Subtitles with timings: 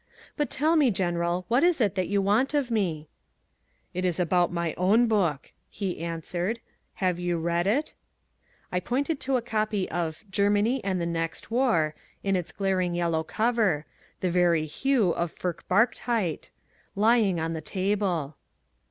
[0.35, 3.07] "But tell me, General, what is it that you want of me?"
[3.93, 6.59] "It is about my own book," he answered.
[6.99, 7.93] "You have read it?"
[8.71, 11.93] I pointed to a copy of Germany and the Next War,
[12.23, 13.85] in its glaring yellow cover
[14.21, 16.49] the very hue of Furchtbarkeit
[16.95, 18.37] lying on the table.